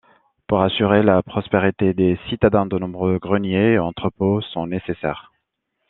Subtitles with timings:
[0.47, 5.31] Pour assurer la prospérité des citadins, de nombreux greniers et entrepôts sont nécessaires.